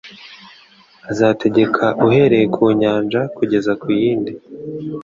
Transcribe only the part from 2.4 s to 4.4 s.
ku nyanja ukageza ku yindi;